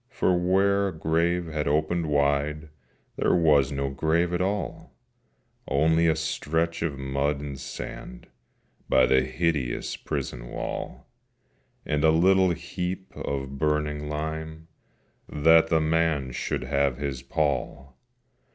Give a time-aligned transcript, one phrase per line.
[0.09, 2.69] For where a grave had opened wide,
[3.17, 4.95] There was no grave at all:
[5.67, 8.25] Only a stretch of mud and sand
[8.89, 11.05] By the hideous prison wall,
[11.85, 14.69] And a little heap of burning lime,
[15.29, 17.95] That the man should have his pall.